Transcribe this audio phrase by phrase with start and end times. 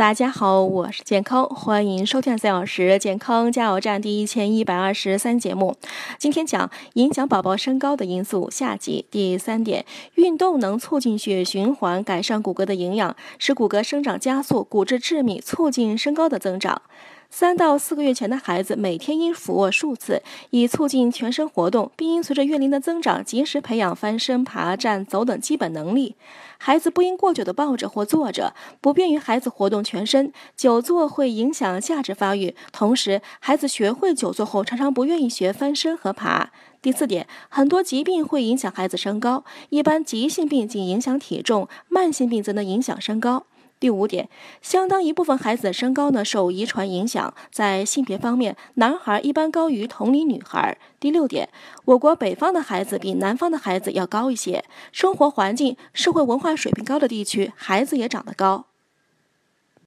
[0.00, 5.76] 大家好，我是健康，欢迎收听三小时健康加油站第一千一百二十三节目。
[6.16, 9.84] 今天讲影响宝宝身高的因素下集第三点：
[10.14, 16.80] 运动能促进血液循环，改善骨骼的营养，使骨骼生长加速，骨质致密，促进身高的增长。
[17.32, 20.20] 三到四个月前的孩子每天应俯卧数次，
[20.50, 26.16] 以促进全身活动，并应随着月龄的增长，及时培养翻身、爬、站、走等基本能力。
[26.58, 30.32] 孩子不应过久的抱着或坐着，不便于孩子活动全身。
[30.56, 36.50] 久坐会影响下肢发育，同时孩子学会久坐后，常常不愿意学翻身和爬。
[36.82, 43.46] 第四点，很多疾病会影响孩子身高，一般急性病仅影响体重，慢性病则能影响身高。
[43.80, 44.28] 第五点，
[44.60, 50.76] 相当一部分孩子的身高呢受遗传影响，在性别方面，男孩一般高于同龄女孩。
[51.00, 51.48] 第六点，
[51.86, 58.66] 我国北方的孩子比南方的孩子要高一些，生活环境、社会文化水平高的地区，孩子也长得高。